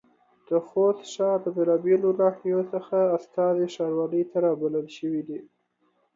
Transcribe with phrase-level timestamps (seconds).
[0.47, 5.39] د خوست ښار د بېلابېلو ناحيو څخه استازي ښاروالۍ ته رابلل شوي دي.